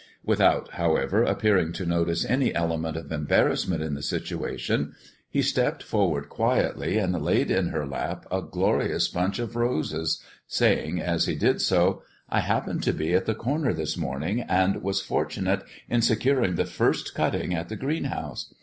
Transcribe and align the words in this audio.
Without, 0.25 0.71
however, 0.71 1.21
appearing 1.21 1.73
to 1.73 1.85
notice 1.85 2.25
any 2.25 2.55
element 2.55 2.97
of 2.97 3.11
embarrassment 3.11 3.83
in 3.83 3.93
the 3.93 4.01
situation, 4.01 4.95
he 5.29 5.43
stepped 5.43 5.83
forward 5.83 6.27
quietly 6.27 6.97
and 6.97 7.21
laid 7.21 7.51
in 7.51 7.67
her 7.67 7.85
lap 7.85 8.25
a 8.31 8.41
glorious 8.41 9.07
bunch 9.07 9.37
of 9.37 9.55
roses, 9.55 10.19
saying, 10.47 10.99
as 10.99 11.27
he 11.27 11.35
did 11.35 11.61
so, 11.61 12.01
"I 12.29 12.39
happened 12.39 12.81
to 12.81 12.93
be 12.93 13.13
at 13.13 13.27
the 13.27 13.35
Corner 13.35 13.73
this 13.73 13.95
morning, 13.95 14.41
and 14.41 14.81
was 14.81 15.01
fortunate 15.03 15.61
in 15.87 16.01
securing 16.01 16.55
the 16.55 16.65
first 16.65 17.13
cutting 17.13 17.53
at 17.53 17.69
the 17.69 17.75
greenhouse. 17.75 18.51